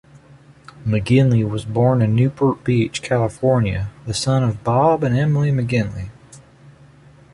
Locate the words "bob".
4.63-5.03